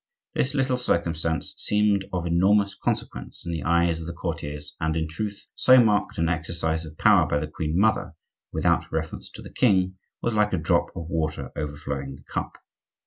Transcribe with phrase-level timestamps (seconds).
[0.33, 5.07] This little circumstance seemed of enormous consequence in the eyes of the courtiers; and, in
[5.07, 8.13] truth, so marked an exercise of power by the queen mother,
[8.51, 12.57] without reference to the king, was like a drop of water overflowing the cup.